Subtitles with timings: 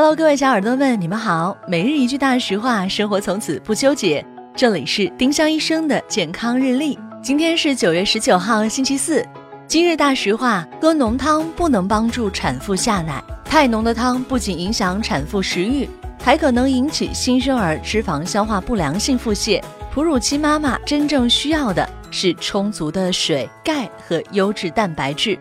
[0.00, 1.58] Hello，各位小耳朵们，你们好。
[1.66, 4.24] 每日一句大实话，生活从此不纠结。
[4.54, 6.96] 这里是丁香医生的健康日历。
[7.20, 9.26] 今天是九月十九号，星期四。
[9.66, 15.90] 今日大实话：喝浓汤不能帮助产妇下奶，太浓的汤不仅影响产妇食欲，
[16.22, 19.60] 还可能引起新生儿脂肪消化不良性腹泻。
[19.92, 25.36] 哺乳期妈妈真正需要的是充足的水、钙和优质蛋白质。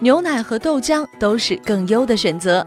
[0.00, 2.66] 牛奶和豆浆都是更优的选择。